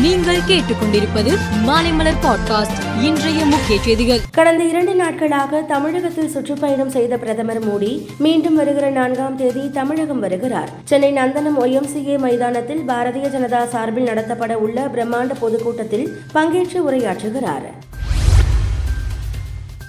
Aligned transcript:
நீங்கள் 0.00 0.36
கேட்டுக்கொண்டிருப்பது 0.36 1.38
மாலைமலர் 1.66 2.14
பாட்காஸ்ட். 2.22 3.02
இன்றைய 3.02 3.44
முக்கிய 3.44 3.82
செய்திகள். 3.82 4.18
கடந்த 4.32 4.64
இரண்டு 4.64 4.94
நாட்களாக 4.94 5.60
தமிழகத்தில் 5.60 6.28
சுற்றுப்பயணம் 6.28 6.90
செய்த 6.90 7.16
பிரதமர் 7.16 7.66
மோடி 7.68 8.06
மீண்டும் 8.18 8.54
வருகிற 8.54 8.90
நான்காம் 8.90 9.36
தேதி 9.36 9.70
தமிழகம் 9.70 10.20
வருகிறார். 10.20 10.70
சென்னை 10.84 11.12
நந்தனம் 11.12 11.58
ஒய்எம்சிஏ 11.60 12.18
மைதானத்தில் 12.18 12.82
பாரதிய 12.88 13.28
ஜனதா 13.36 13.66
சார்பில் 13.66 14.06
நடத்தப்பட 14.06 14.52
உள்ள 14.52 14.90
பிரம்மாண்ட 14.94 15.30
பொதுக்கூட்டத்தில் 15.40 16.16
பங்கேற்று 16.34 16.90
உரையாற்றுகிறார். 16.90 17.85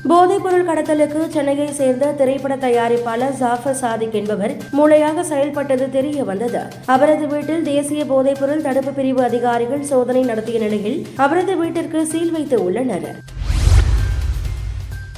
போதைப்பொருள் 0.06 0.66
கடத்தலுக்கு 0.66 1.28
சென்னையை 1.28 1.72
சேர்ந்த 1.72 2.12
திரைப்பட 2.12 2.56
தயாரிப்பாளர் 2.56 3.38
ஜாஃபர் 3.40 3.78
சாதிக் 3.80 4.14
என்பவர் 4.14 4.54
மூளையாக 4.78 5.22
செயல்பட்டது 5.22 5.90
தெரிய 5.90 6.24
வந்தது. 6.24 6.62
அவரது 6.86 7.28
வீட்டில் 7.28 7.64
தேசிய 7.64 8.06
போதைப்பொருள் 8.06 8.62
தடுப்பு 8.62 8.92
பிரிவு 8.92 9.24
அதிகாரிகள் 9.24 9.82
சோதனை 9.82 10.24
நடத்திய 10.24 10.60
நிலையில் 10.60 11.08
அவரது 11.16 11.58
வீட்டிற்கு 11.58 12.06
சீல் 12.06 12.32
வைத்து 12.32 12.64
உள்ளனர். 12.64 13.10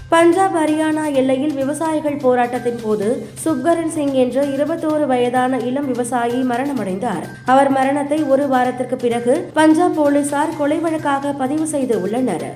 பஞ்சாப் 0.09 0.55
ஹரியானா 0.57 1.13
எல்லையில் 1.13 1.53
விவசாயிகள் 1.53 2.21
போராட்டத்தின் 2.21 2.79
போது 2.83 3.27
சுப்கரன் 3.43 3.91
சிங் 3.91 4.13
என்ற 4.13 4.45
இருபத்தோரு 4.45 5.05
வயதான 5.05 5.57
இளம் 5.57 5.85
விவசாயி 5.85 6.41
மரணமடைந்தார். 6.51 7.25
அவர் 7.45 7.69
மரணத்தை 7.69 8.23
ஒரு 8.23 8.47
வாரத்திற்கு 8.47 8.95
பிறகு 8.95 9.49
பஞ்சாப் 9.53 9.95
போலீசார் 9.95 10.57
கொலை 10.57 10.77
வழக்காக 10.77 11.31
பதிவு 11.31 11.67
செய்து 11.67 12.01
உள்ளனர். 12.01 12.49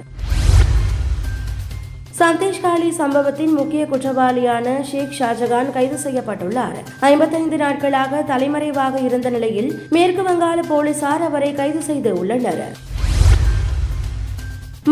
சந்தேஷ்காலி 2.17 2.89
சம்பவத்தின் 2.97 3.53
முக்கிய 3.53 3.83
குற்றவாளியான 3.91 4.81
ஷேக் 4.89 5.15
ஷாஜகான் 5.19 5.71
கைது 5.71 5.97
செய்யப்பட்டுள்ளார். 6.03 6.75
ஐம்பத்தைந்து 6.99 7.57
நாட்களாக 7.57 8.21
தலைமறைவாக 8.21 8.99
இருந்த 8.99 9.29
நிலையில் 9.29 9.69
மேற்கு 9.89 10.23
வங்காள 10.23 10.59
போலீசார் 10.67 11.21
அவரை 11.21 11.53
கைது 11.53 11.81
செய்து 11.81 12.11
உள்ளனர். 12.19 12.63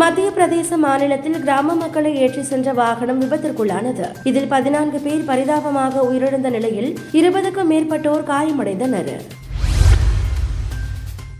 மத்திய 0.01 0.31
பிரதேச 0.37 0.77
மாநிலத்தில் 0.77 1.37
கிராம 1.41 1.75
மக்களை 1.75 2.15
ஏற்றி 2.15 2.43
சென்ற 2.43 2.73
வாகனம் 2.73 3.21
விபத்திற்குள்ளானது. 3.21 4.07
இதில் 4.23 4.47
பதினான்கு 4.47 4.99
பேர் 4.99 5.23
பரிதாபமாக 5.25 6.03
உயிரிழந்த 6.09 6.49
நிலையில் 6.49 6.97
இருபதுக்கும் 7.11 7.71
மேற்பட்டோர் 7.73 8.27
காயமடைந்தனர். 8.31 9.13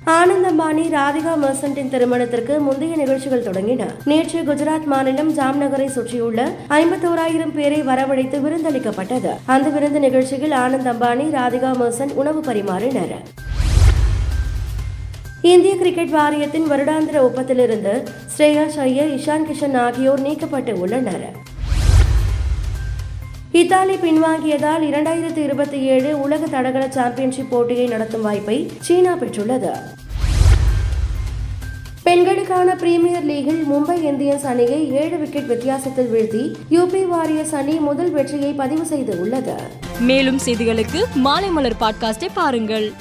ஆனந்த் 0.08 0.48
அம்பானி 0.50 0.84
ராதிகா 0.92 1.34
மர்சன்டின் 1.44 1.90
திருமணத்திற்கு 1.90 2.60
முந்தைய 2.60 2.96
நிகழ்ச்சிகள் 2.96 3.44
தொடங்கின. 3.44 3.86
நேற்று 4.06 4.42
குஜராத் 4.42 4.86
மாநிலம் 4.86 5.38
ஜாம்நகரை 5.38 5.86
சுற்றியுள்ள 5.86 6.52
ஐம்பத்தோராயிரம் 6.70 7.54
பேரை 7.54 7.82
வரவழைத்து 7.82 8.40
விருந்தளிக்கப்பட்டது. 8.42 9.32
அந்த 9.46 9.70
விருந்து 9.70 10.00
நிகழ்ச்சியில் 10.00 10.52
ஆனந்த் 10.52 10.90
அம்பானி 10.94 11.28
ராதிகா 11.38 11.72
மர்சன் 11.82 12.14
உணவு 12.14 12.42
பரிமாறினர். 12.42 13.16
இந்திய 15.42 15.78
கிரிக்கெட் 15.78 16.10
வாரியத்தின் 16.10 16.70
வருடாந்திர 16.72 17.18
ஒப்பத்திலிருந்து 17.28 18.08
ஸ்ரேயா 18.38 18.66
ஐயர் 18.78 19.10
இஷான் 19.10 19.48
கிஷன் 19.52 19.78
ஆகியோர் 19.78 20.22
நீக்கப்பட்டு 20.22 20.74
உள்ளனர். 20.74 21.50
இத்தாலி 23.52 23.96
பின்வாங்கியதால் 23.96 24.84
இரண்டாயிரத்தி 24.92 25.38
இருபத்தி 25.38 25.82
ஏழு 25.82 26.22
உலக 26.22 26.46
தடகள 26.46 26.90
சாம்பியன்ஷிப் 26.90 27.50
போட்டியை 27.50 27.88
நடத்தும் 27.88 28.22
வாய்ப்பை 28.22 28.72
சீனா 28.80 29.14
பெற்றுள்ளது. 29.14 29.72
பெண்களுக்கான 32.04 32.76
பிரீமியர் 32.76 33.26
லீகில் 33.26 33.64
மும்பை 33.72 34.04
இந்தியன்ஸ் 34.04 34.44
அணியை 34.44 34.92
ஏழு 34.92 35.18
விக்கெட் 35.18 35.48
வித்தியாசத்தில் 35.48 36.14
வீழ்த்தி 36.14 36.74
யூபி 36.74 37.06
வாரியர்ஸ் 37.06 37.56
அணி 37.56 37.74
முதல் 37.74 38.12
வெற்றியை 38.12 38.54
பதிவு 38.54 38.86
செய்து 38.86 39.20
உள்ளது. 39.20 39.54
மேலும் 40.00 40.40
செய்திகளுக்கு 40.46 41.04
மாலை 41.14 41.50
மலர் 41.50 41.76
பாட்காஸ்டை 41.80 42.28
பாருங்கள். 42.34 42.92